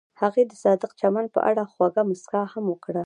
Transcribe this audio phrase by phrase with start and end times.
[0.21, 2.99] هغې د صادق چمن په اړه خوږه موسکا هم وکړه.